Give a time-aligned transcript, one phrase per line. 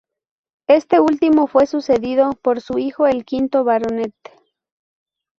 [0.67, 4.15] Este último fue sucedido por su hijo, el quinto baronet.